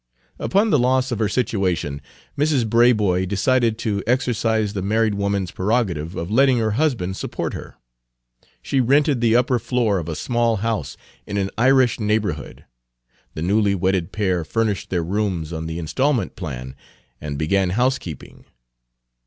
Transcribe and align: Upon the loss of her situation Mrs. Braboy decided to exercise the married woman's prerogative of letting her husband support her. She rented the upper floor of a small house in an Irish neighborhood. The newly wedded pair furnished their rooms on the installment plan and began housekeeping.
Upon 0.39 0.71
the 0.71 0.79
loss 0.79 1.11
of 1.11 1.19
her 1.19 1.29
situation 1.29 2.01
Mrs. 2.35 2.65
Braboy 2.67 3.27
decided 3.27 3.77
to 3.85 4.01
exercise 4.07 4.73
the 4.73 4.81
married 4.81 5.13
woman's 5.13 5.51
prerogative 5.51 6.15
of 6.15 6.31
letting 6.31 6.57
her 6.57 6.71
husband 6.71 7.15
support 7.15 7.53
her. 7.53 7.75
She 8.63 8.81
rented 8.81 9.21
the 9.21 9.35
upper 9.35 9.59
floor 9.59 9.99
of 9.99 10.09
a 10.09 10.15
small 10.15 10.55
house 10.65 10.97
in 11.27 11.37
an 11.37 11.51
Irish 11.55 11.99
neighborhood. 11.99 12.65
The 13.35 13.43
newly 13.43 13.75
wedded 13.75 14.11
pair 14.11 14.43
furnished 14.43 14.89
their 14.89 15.03
rooms 15.03 15.53
on 15.53 15.67
the 15.67 15.77
installment 15.77 16.35
plan 16.35 16.75
and 17.21 17.37
began 17.37 17.69
housekeeping. 17.69 18.45